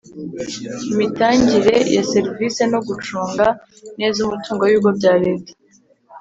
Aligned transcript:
imitangire 0.93 1.75
ya 1.95 2.03
serivisi 2.11 2.61
no 2.71 2.79
gucunga 2.87 3.45
neza 3.99 4.17
umutungo 4.21 4.61
w 4.63 4.69
ibigo 4.71 4.89
bya 4.99 5.13
Leta 5.23 5.51